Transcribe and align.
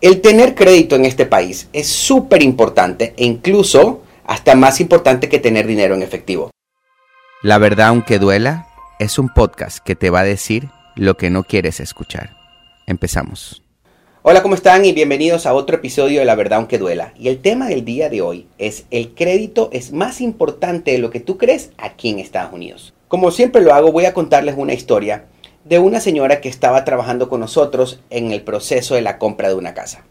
El 0.00 0.20
tener 0.20 0.54
crédito 0.54 0.94
en 0.94 1.04
este 1.04 1.26
país 1.26 1.68
es 1.72 1.88
súper 1.88 2.40
importante 2.44 3.14
e 3.16 3.24
incluso 3.24 4.00
hasta 4.24 4.54
más 4.54 4.80
importante 4.80 5.28
que 5.28 5.40
tener 5.40 5.66
dinero 5.66 5.96
en 5.96 6.04
efectivo. 6.04 6.52
La 7.42 7.58
verdad, 7.58 7.88
aunque 7.88 8.20
duela, 8.20 8.68
es 9.00 9.18
un 9.18 9.28
podcast 9.28 9.78
que 9.78 9.96
te 9.96 10.10
va 10.10 10.20
a 10.20 10.24
decir 10.24 10.68
lo 10.94 11.16
que 11.16 11.30
no 11.30 11.42
quieres 11.42 11.80
escuchar. 11.80 12.36
Empezamos. 12.86 13.64
Hola, 14.22 14.40
¿cómo 14.40 14.54
están? 14.54 14.84
Y 14.84 14.92
bienvenidos 14.92 15.46
a 15.46 15.54
otro 15.54 15.74
episodio 15.74 16.20
de 16.20 16.26
La 16.26 16.36
verdad, 16.36 16.58
aunque 16.58 16.78
duela. 16.78 17.12
Y 17.18 17.26
el 17.26 17.40
tema 17.40 17.66
del 17.66 17.84
día 17.84 18.08
de 18.08 18.22
hoy 18.22 18.46
es 18.58 18.84
el 18.92 19.14
crédito 19.14 19.68
es 19.72 19.90
más 19.90 20.20
importante 20.20 20.92
de 20.92 20.98
lo 20.98 21.10
que 21.10 21.18
tú 21.18 21.38
crees 21.38 21.70
aquí 21.76 22.10
en 22.10 22.20
Estados 22.20 22.52
Unidos. 22.52 22.94
Como 23.08 23.32
siempre 23.32 23.62
lo 23.62 23.74
hago, 23.74 23.90
voy 23.90 24.04
a 24.04 24.14
contarles 24.14 24.54
una 24.56 24.74
historia 24.74 25.24
de 25.68 25.78
una 25.78 26.00
señora 26.00 26.40
que 26.40 26.48
estaba 26.48 26.84
trabajando 26.84 27.28
con 27.28 27.40
nosotros 27.40 28.00
en 28.08 28.32
el 28.32 28.40
proceso 28.40 28.94
de 28.94 29.02
la 29.02 29.18
compra 29.18 29.48
de 29.48 29.54
una 29.54 29.74
casa. 29.74 30.04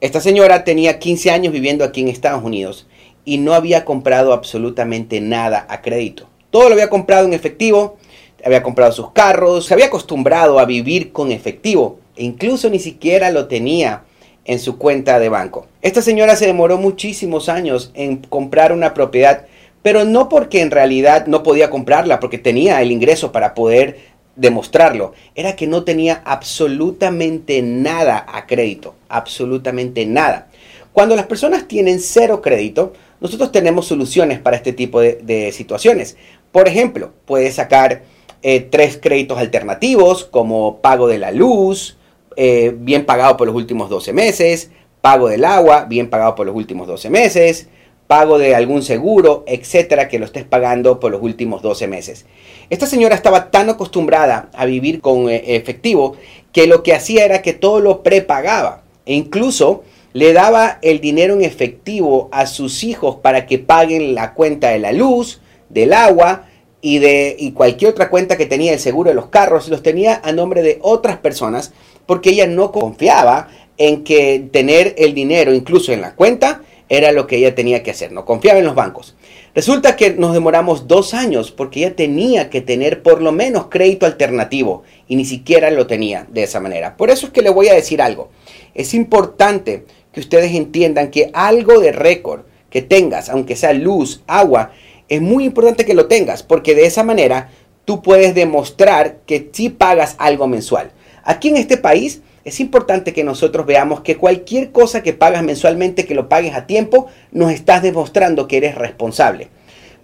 Esta 0.00 0.20
señora 0.20 0.64
tenía 0.64 0.98
15 0.98 1.30
años 1.30 1.52
viviendo 1.54 1.84
aquí 1.84 2.02
en 2.02 2.08
Estados 2.08 2.44
Unidos 2.44 2.86
y 3.24 3.38
no 3.38 3.54
había 3.54 3.86
comprado 3.86 4.34
absolutamente 4.34 5.22
nada 5.22 5.66
a 5.70 5.80
crédito. 5.80 6.28
Todo 6.50 6.68
lo 6.68 6.74
había 6.74 6.90
comprado 6.90 7.26
en 7.26 7.32
efectivo, 7.32 7.96
había 8.44 8.62
comprado 8.62 8.92
sus 8.92 9.12
carros, 9.12 9.64
se 9.64 9.72
había 9.72 9.86
acostumbrado 9.86 10.58
a 10.58 10.66
vivir 10.66 11.12
con 11.12 11.32
efectivo 11.32 11.98
e 12.14 12.24
incluso 12.24 12.68
ni 12.68 12.78
siquiera 12.78 13.30
lo 13.30 13.46
tenía 13.46 14.04
en 14.44 14.58
su 14.58 14.76
cuenta 14.76 15.18
de 15.18 15.30
banco. 15.30 15.66
Esta 15.80 16.02
señora 16.02 16.36
se 16.36 16.46
demoró 16.46 16.76
muchísimos 16.76 17.48
años 17.48 17.90
en 17.94 18.18
comprar 18.18 18.70
una 18.70 18.92
propiedad, 18.92 19.46
pero 19.80 20.04
no 20.04 20.28
porque 20.28 20.60
en 20.60 20.70
realidad 20.70 21.26
no 21.26 21.42
podía 21.42 21.70
comprarla, 21.70 22.20
porque 22.20 22.36
tenía 22.36 22.82
el 22.82 22.92
ingreso 22.92 23.32
para 23.32 23.54
poder 23.54 24.13
demostrarlo, 24.36 25.12
era 25.34 25.56
que 25.56 25.66
no 25.66 25.84
tenía 25.84 26.22
absolutamente 26.24 27.62
nada 27.62 28.24
a 28.28 28.46
crédito, 28.46 28.94
absolutamente 29.08 30.06
nada. 30.06 30.48
Cuando 30.92 31.16
las 31.16 31.26
personas 31.26 31.66
tienen 31.66 32.00
cero 32.00 32.40
crédito, 32.40 32.92
nosotros 33.20 33.52
tenemos 33.52 33.86
soluciones 33.86 34.38
para 34.38 34.56
este 34.56 34.72
tipo 34.72 35.00
de, 35.00 35.50
situaciones. 35.52 36.16
Por 36.52 36.68
ejemplo, 36.68 37.12
puedes 37.24 37.54
sacar 37.54 38.02
eh, 38.42 38.60
tres 38.60 38.98
créditos 39.00 39.38
alternativos 39.38 40.24
como 40.24 40.80
pago 40.80 41.08
de 41.08 41.18
la 41.18 41.32
luz, 41.32 41.96
eh, 42.36 42.74
bien 42.76 43.06
pagado 43.06 43.36
por 43.36 43.46
los 43.46 43.56
últimos 43.56 43.88
12 43.88 44.12
meses, 44.12 44.70
pago 45.00 45.28
del 45.28 45.44
agua, 45.44 45.84
bien 45.84 46.10
pagado 46.10 46.34
por 46.34 46.46
los 46.46 46.54
últimos 46.54 46.86
12 46.86 47.10
meses, 47.10 47.68
pago 48.06 48.38
de 48.38 48.54
algún 48.54 48.82
seguro, 48.82 49.44
etcétera, 49.46 50.08
que 50.08 50.18
lo 50.18 50.26
estés 50.26 50.44
pagando 50.44 51.00
por 51.00 51.10
los 51.10 51.22
últimos 51.22 51.62
12 51.62 51.86
meses. 51.86 52.26
Esta 52.70 52.86
señora 52.86 53.14
estaba 53.14 53.50
tan 53.50 53.70
acostumbrada 53.70 54.50
a 54.52 54.66
vivir 54.66 55.00
con 55.00 55.28
eh, 55.28 55.56
efectivo 55.56 56.16
que 56.52 56.66
lo 56.66 56.82
que 56.82 56.94
hacía 56.94 57.24
era 57.24 57.42
que 57.42 57.52
todo 57.52 57.80
lo 57.80 58.02
prepagaba 58.02 58.82
e 59.06 59.14
incluso 59.14 59.84
le 60.12 60.32
daba 60.32 60.78
el 60.82 61.00
dinero 61.00 61.34
en 61.34 61.42
efectivo 61.42 62.28
a 62.30 62.46
sus 62.46 62.84
hijos 62.84 63.16
para 63.16 63.46
que 63.46 63.58
paguen 63.58 64.14
la 64.14 64.32
cuenta 64.32 64.68
de 64.68 64.78
la 64.78 64.92
luz, 64.92 65.40
del 65.68 65.92
agua 65.92 66.46
y 66.80 66.98
de 66.98 67.34
y 67.38 67.52
cualquier 67.52 67.90
otra 67.90 68.10
cuenta 68.10 68.36
que 68.36 68.46
tenía 68.46 68.72
el 68.72 68.78
seguro 68.78 69.08
de 69.08 69.14
los 69.14 69.26
carros, 69.26 69.68
los 69.68 69.82
tenía 69.82 70.20
a 70.22 70.32
nombre 70.32 70.62
de 70.62 70.78
otras 70.82 71.16
personas 71.16 71.72
porque 72.06 72.30
ella 72.30 72.46
no 72.46 72.70
confiaba 72.70 73.48
en 73.76 74.04
que 74.04 74.46
tener 74.52 74.94
el 74.98 75.14
dinero 75.14 75.52
incluso 75.52 75.92
en 75.92 76.00
la 76.00 76.14
cuenta 76.14 76.62
era 76.88 77.12
lo 77.12 77.26
que 77.26 77.36
ella 77.36 77.54
tenía 77.54 77.82
que 77.82 77.90
hacer, 77.90 78.12
no 78.12 78.24
confiaba 78.24 78.58
en 78.58 78.66
los 78.66 78.74
bancos. 78.74 79.14
Resulta 79.54 79.96
que 79.96 80.10
nos 80.10 80.34
demoramos 80.34 80.88
dos 80.88 81.14
años 81.14 81.50
porque 81.50 81.80
ella 81.80 81.96
tenía 81.96 82.50
que 82.50 82.60
tener 82.60 83.02
por 83.02 83.22
lo 83.22 83.32
menos 83.32 83.68
crédito 83.68 84.06
alternativo 84.06 84.82
y 85.08 85.16
ni 85.16 85.24
siquiera 85.24 85.70
lo 85.70 85.86
tenía 85.86 86.26
de 86.30 86.42
esa 86.42 86.60
manera. 86.60 86.96
Por 86.96 87.10
eso 87.10 87.26
es 87.26 87.32
que 87.32 87.42
le 87.42 87.50
voy 87.50 87.68
a 87.68 87.74
decir 87.74 88.02
algo. 88.02 88.30
Es 88.74 88.94
importante 88.94 89.86
que 90.12 90.20
ustedes 90.20 90.52
entiendan 90.54 91.10
que 91.10 91.30
algo 91.32 91.80
de 91.80 91.92
récord 91.92 92.42
que 92.68 92.82
tengas, 92.82 93.28
aunque 93.28 93.56
sea 93.56 93.72
luz, 93.72 94.22
agua, 94.26 94.72
es 95.08 95.20
muy 95.20 95.44
importante 95.44 95.84
que 95.84 95.94
lo 95.94 96.06
tengas 96.06 96.42
porque 96.42 96.74
de 96.74 96.86
esa 96.86 97.02
manera 97.02 97.50
tú 97.84 98.02
puedes 98.02 98.34
demostrar 98.34 99.18
que 99.26 99.50
sí 99.52 99.68
pagas 99.68 100.16
algo 100.18 100.48
mensual. 100.48 100.90
Aquí 101.22 101.48
en 101.48 101.56
este 101.56 101.76
país 101.76 102.22
es 102.44 102.60
importante 102.60 103.12
que 103.12 103.24
nosotros 103.24 103.66
veamos 103.66 104.02
que 104.02 104.16
cualquier 104.16 104.70
cosa 104.70 105.02
que 105.02 105.14
pagas 105.14 105.42
mensualmente, 105.42 106.04
que 106.04 106.14
lo 106.14 106.28
pagues 106.28 106.54
a 106.54 106.66
tiempo, 106.66 107.06
nos 107.32 107.50
estás 107.50 107.82
demostrando 107.82 108.46
que 108.46 108.58
eres 108.58 108.74
responsable. 108.74 109.48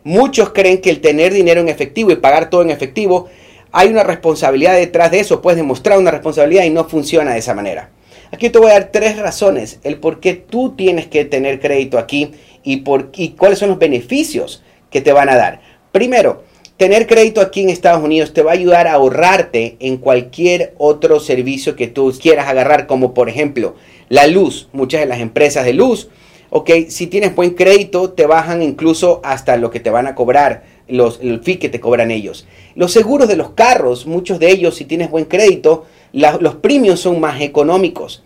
Muchos 0.05 0.51
creen 0.51 0.81
que 0.81 0.91
el 0.91 1.01
tener 1.01 1.33
dinero 1.35 1.61
en 1.61 1.69
efectivo 1.69 2.11
y 2.11 2.17
pagar 2.17 2.49
todo 2.49 2.63
en 2.63 2.71
efectivo, 2.71 3.29
hay 3.73 3.89
una 3.89 4.03
responsabilidad 4.03 4.75
detrás 4.75 5.11
de 5.11 5.21
eso, 5.21 5.43
puedes 5.43 5.59
demostrar 5.59 5.99
una 5.99 6.11
responsabilidad 6.11 6.65
y 6.65 6.71
no 6.71 6.85
funciona 6.85 7.33
de 7.33 7.39
esa 7.39 7.55
manera. 7.55 7.91
Aquí 8.33 8.49
te 8.49 8.59
voy 8.59 8.71
a 8.71 8.75
dar 8.75 8.91
tres 8.93 9.19
razones, 9.19 9.79
el 9.83 9.99
por 9.99 10.21
qué 10.21 10.35
tú 10.35 10.75
tienes 10.77 11.07
que 11.09 11.25
tener 11.25 11.61
crédito 11.61 11.99
aquí 11.99 12.33
y, 12.63 12.79
por, 12.79 13.11
y 13.15 13.31
cuáles 13.31 13.59
son 13.59 13.69
los 13.69 13.79
beneficios 13.79 14.63
que 14.91 15.01
te 15.01 15.13
van 15.13 15.29
a 15.29 15.37
dar. 15.37 15.61
Primero, 15.93 16.45
Tener 16.81 17.07
crédito 17.07 17.43
aquí 17.43 17.61
en 17.61 17.69
Estados 17.69 18.03
Unidos 18.03 18.33
te 18.33 18.41
va 18.41 18.53
a 18.53 18.55
ayudar 18.55 18.87
a 18.87 18.95
ahorrarte 18.95 19.77
en 19.81 19.99
cualquier 19.99 20.73
otro 20.79 21.21
servicio 21.21 21.77
que 21.77 21.89
tú 21.89 22.11
quieras 22.19 22.49
agarrar, 22.49 22.87
como 22.87 23.13
por 23.13 23.29
ejemplo 23.29 23.75
la 24.09 24.27
luz. 24.27 24.71
Muchas 24.73 25.03
de 25.03 25.07
las 25.07 25.21
empresas 25.21 25.67
de 25.67 25.75
luz, 25.75 26.09
ok, 26.49 26.71
si 26.89 27.07
tienes 27.07 27.37
buen 27.37 27.51
crédito, 27.51 28.13
te 28.13 28.25
bajan 28.25 28.63
incluso 28.63 29.21
hasta 29.25 29.59
lo 29.59 29.71
que 29.71 29.79
te 29.79 29.91
van 29.91 30.07
a 30.07 30.15
cobrar, 30.15 30.63
los, 30.89 31.21
el 31.21 31.43
fee 31.43 31.59
que 31.59 31.69
te 31.69 31.81
cobran 31.81 32.11
ellos. 32.11 32.47
Los 32.75 32.93
seguros 32.93 33.29
de 33.29 33.37
los 33.37 33.51
carros, 33.51 34.07
muchos 34.07 34.39
de 34.39 34.51
ellos, 34.51 34.75
si 34.75 34.87
tienes 34.87 35.11
buen 35.11 35.27
crédito, 35.27 35.85
los 36.15 36.55
premios 36.55 36.99
son 36.99 37.21
más 37.21 37.43
económicos. 37.43 38.23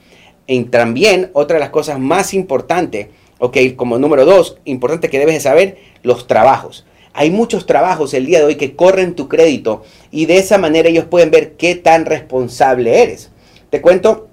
Y 0.47 0.63
también, 0.67 1.29
otra 1.33 1.55
de 1.57 1.61
las 1.61 1.71
cosas 1.71 1.99
más 1.99 2.33
importantes, 2.35 3.09
ok, 3.41 3.57
como 3.75 3.99
número 3.99 4.25
dos, 4.25 4.59
importante 4.65 5.11
que 5.11 5.19
debes 5.19 5.35
de 5.35 5.41
saber, 5.41 5.79
los 6.05 6.29
trabajos. 6.29 6.85
Hay 7.15 7.31
muchos 7.31 7.65
trabajos 7.65 8.13
el 8.13 8.27
día 8.27 8.41
de 8.41 8.45
hoy 8.45 8.57
que 8.57 8.75
corren 8.75 9.15
tu 9.15 9.29
crédito 9.29 9.85
y 10.11 10.27
de 10.27 10.39
esa 10.39 10.59
manera 10.59 10.89
ellos 10.89 11.05
pueden 11.05 11.31
ver 11.31 11.53
qué 11.53 11.77
tan 11.77 12.05
responsable 12.05 13.03
eres. 13.03 13.31
Te 13.71 13.81
cuento 13.81 14.29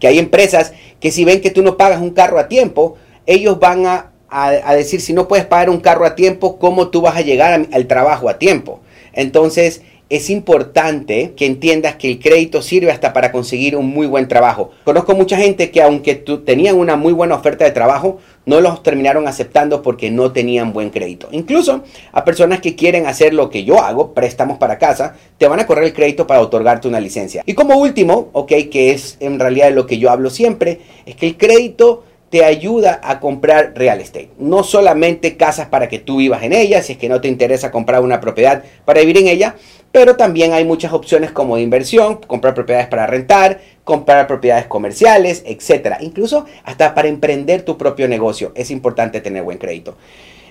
que 0.00 0.08
hay 0.08 0.18
empresas 0.18 0.72
que 1.00 1.12
si 1.12 1.24
ven 1.24 1.40
que 1.40 1.50
tú 1.50 1.62
no 1.62 1.76
pagas 1.76 2.00
un 2.00 2.10
carro 2.10 2.40
a 2.40 2.48
tiempo, 2.48 2.96
ellos 3.24 3.60
van 3.60 3.86
a, 3.86 4.10
decir 4.74 5.00
si 5.00 5.12
no 5.12 5.28
puedes 5.28 5.46
pagar 5.46 5.70
un 5.70 5.80
carro 5.80 6.04
a 6.04 6.16
tiempo, 6.16 6.58
¿cómo 6.58 6.88
tú 6.88 7.02
vas 7.02 7.16
a 7.16 7.22
llegar 7.22 7.68
al 7.72 7.86
trabajo 7.86 8.28
a 8.28 8.38
tiempo? 8.38 8.80
Entonces, 9.12 9.82
es 10.10 10.30
importante 10.30 11.34
que 11.36 11.44
entiendas 11.44 11.96
que 11.96 12.08
el 12.10 12.18
crédito 12.18 12.62
sirve 12.62 12.90
hasta 12.90 13.12
para 13.12 13.30
conseguir 13.30 13.76
un 13.76 13.86
muy 13.86 14.06
buen 14.06 14.26
trabajo. 14.26 14.70
Conozco 14.84 15.14
mucha 15.14 15.36
gente 15.36 15.70
que 15.70 15.82
aunque 15.82 16.14
tenían 16.14 16.76
una 16.76 16.96
muy 16.96 17.12
buena 17.12 17.34
oferta 17.34 17.64
de 17.64 17.72
trabajo, 17.72 18.18
no 18.46 18.62
los 18.62 18.82
terminaron 18.82 19.28
aceptando 19.28 19.82
porque 19.82 20.10
no 20.10 20.32
tenían 20.32 20.72
buen 20.72 20.88
crédito. 20.88 21.28
Incluso 21.30 21.82
a 22.12 22.24
personas 22.24 22.60
que 22.60 22.74
quieren 22.74 23.06
hacer 23.06 23.34
lo 23.34 23.50
que 23.50 23.64
yo 23.64 23.82
hago, 23.82 24.14
préstamos 24.14 24.56
para 24.56 24.78
casa, 24.78 25.14
te 25.36 25.46
van 25.46 25.60
a 25.60 25.66
correr 25.66 25.84
el 25.84 25.92
crédito 25.92 26.26
para 26.26 26.40
otorgarte 26.40 26.88
una 26.88 27.00
licencia. 27.00 27.42
Y 27.44 27.52
como 27.52 27.76
último, 27.76 28.30
ok, 28.32 28.52
que 28.70 28.92
es 28.92 29.18
en 29.20 29.38
realidad 29.38 29.72
lo 29.72 29.86
que 29.86 29.98
yo 29.98 30.10
hablo 30.10 30.30
siempre, 30.30 30.80
es 31.04 31.16
que 31.16 31.26
el 31.26 31.36
crédito 31.36 32.04
te 32.30 32.44
ayuda 32.44 33.00
a 33.02 33.20
comprar 33.20 33.72
real 33.74 34.00
estate. 34.00 34.30
No 34.38 34.62
solamente 34.62 35.36
casas 35.36 35.68
para 35.68 35.88
que 35.88 35.98
tú 35.98 36.18
vivas 36.18 36.42
en 36.42 36.52
ellas, 36.52 36.86
si 36.86 36.92
es 36.92 36.98
que 36.98 37.08
no 37.08 37.20
te 37.20 37.28
interesa 37.28 37.70
comprar 37.70 38.02
una 38.02 38.20
propiedad 38.20 38.62
para 38.84 39.00
vivir 39.00 39.18
en 39.18 39.28
ella, 39.28 39.54
pero 39.92 40.16
también 40.16 40.52
hay 40.52 40.64
muchas 40.64 40.92
opciones 40.92 41.30
como 41.30 41.56
de 41.56 41.62
inversión, 41.62 42.16
comprar 42.26 42.54
propiedades 42.54 42.88
para 42.88 43.06
rentar, 43.06 43.60
comprar 43.84 44.26
propiedades 44.26 44.66
comerciales, 44.66 45.42
etc. 45.46 45.96
Incluso 46.00 46.44
hasta 46.64 46.94
para 46.94 47.08
emprender 47.08 47.62
tu 47.62 47.78
propio 47.78 48.06
negocio 48.08 48.52
es 48.54 48.70
importante 48.70 49.20
tener 49.20 49.42
buen 49.42 49.58
crédito. 49.58 49.96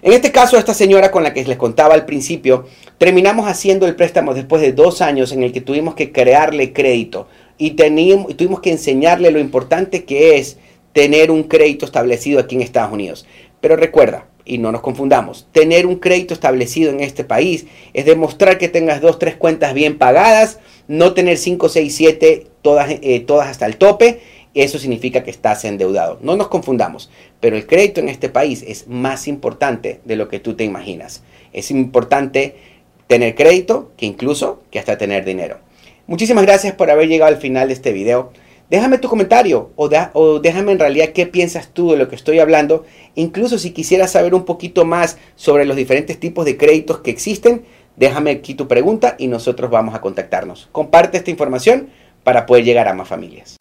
En 0.02 0.14
este 0.14 0.32
caso, 0.32 0.58
esta 0.58 0.74
señora 0.74 1.12
con 1.12 1.24
la 1.24 1.34
que 1.34 1.44
les 1.44 1.58
contaba 1.58 1.94
al 1.94 2.06
principio, 2.06 2.66
terminamos 2.98 3.48
haciendo 3.48 3.88
el 3.88 3.96
préstamo 3.96 4.34
después 4.34 4.62
de 4.62 4.72
dos 4.72 5.02
años 5.02 5.32
en 5.32 5.44
el 5.44 5.52
que 5.52 5.62
tuvimos 5.62 5.96
que 5.96 6.12
crearle 6.12 6.74
crédito 6.74 7.28
y 7.58 7.72
tuvimos 7.72 8.62
que 8.62 8.72
enseñarle 8.72 9.32
lo 9.32 9.40
importante 9.40 10.06
que 10.06 10.38
es 10.38 10.58
tener 10.98 11.30
un 11.30 11.44
crédito 11.44 11.86
establecido 11.86 12.40
aquí 12.40 12.56
en 12.56 12.64
Estados 12.64 12.92
Unidos. 12.92 13.28
Pero 13.62 13.76
recuerda, 13.76 14.26
y 14.46 14.58
no 14.58 14.72
nos 14.72 14.82
confundamos, 14.82 15.46
tener 15.52 15.86
un 15.86 15.98
crédito 15.98 16.34
establecido 16.34 16.90
en 16.90 17.02
este 17.02 17.24
país 17.24 17.68
es 17.94 18.06
demostrar 18.06 18.58
que 18.58 18.68
tengas 18.68 19.00
dos, 19.00 19.20
tres 19.20 19.36
cuentas 19.36 19.76
bien 19.76 20.00
pagadas, 20.00 20.58
no 20.88 21.14
tener 21.14 21.38
5, 21.38 21.70
6, 21.70 21.96
7 21.96 22.48
todas, 22.64 22.90
eh, 22.90 23.20
todas 23.20 23.48
hasta 23.48 23.68
el 23.68 23.78
tope. 23.78 24.22
Eso 24.56 24.80
significa 24.80 25.24
que 25.24 25.30
estás 25.30 25.66
endeudado. 25.66 26.18
No 26.24 26.36
nos 26.36 26.48
confundamos, 26.48 27.12
pero 27.40 27.58
el 27.58 27.68
crédito 27.68 28.02
en 28.02 28.10
este 28.10 28.30
país 28.30 28.66
es 28.68 28.88
más 28.88 29.28
importante 29.28 30.02
de 30.04 30.16
lo 30.16 30.30
que 30.30 30.40
tú 30.40 30.56
te 30.56 30.64
imaginas. 30.64 31.22
Es 31.54 31.70
importante 31.70 32.56
tener 33.06 33.36
crédito 33.36 33.92
que 33.98 34.08
incluso 34.08 34.64
que 34.72 34.80
hasta 34.80 34.98
tener 34.98 35.26
dinero. 35.26 35.60
Muchísimas 36.08 36.44
gracias 36.44 36.74
por 36.74 36.90
haber 36.90 37.08
llegado 37.08 37.32
al 37.32 37.40
final 37.40 37.68
de 37.68 37.76
este 37.76 37.92
video. 37.92 38.32
Déjame 38.70 38.98
tu 38.98 39.08
comentario 39.08 39.72
o, 39.78 40.40
déjame 40.40 40.74
en 40.74 40.80
realidad 40.80 41.10
qué 41.14 41.26
piensas 41.26 41.70
tú 41.70 41.92
de 41.92 41.98
lo 41.98 42.10
que 42.10 42.16
estoy 42.16 42.40
hablando. 42.40 42.86
Incluso 43.16 43.58
si 43.58 43.72
quisieras 43.72 44.12
saber 44.12 44.36
un 44.36 44.44
poquito 44.44 44.84
más 44.84 45.18
sobre 45.36 45.64
los 45.64 45.78
diferentes 45.78 46.20
tipos 46.20 46.44
de 46.44 46.58
créditos 46.58 47.00
que 47.00 47.12
existen, 47.12 47.64
déjame 47.96 48.32
aquí 48.32 48.56
tu 48.56 48.68
pregunta 48.68 49.16
y 49.18 49.28
nosotros 49.28 49.72
vamos 49.72 49.96
a 49.96 50.02
contactarnos. 50.02 50.68
Comparte 50.74 51.18
esta 51.18 51.32
información 51.32 51.88
para 52.26 52.46
poder 52.46 52.66
llegar 52.66 52.90
a 52.90 52.94
más 52.94 53.08
familias. 53.08 53.56